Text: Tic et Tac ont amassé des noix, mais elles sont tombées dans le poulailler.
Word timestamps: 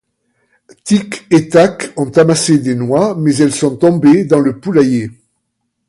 Tic 0.87 1.27
et 1.29 1.47
Tac 1.49 1.93
ont 1.95 2.09
amassé 2.15 2.57
des 2.57 2.73
noix, 2.73 3.15
mais 3.15 3.35
elles 3.35 3.53
sont 3.53 3.77
tombées 3.77 4.25
dans 4.25 4.39
le 4.39 4.57
poulailler. 4.59 5.11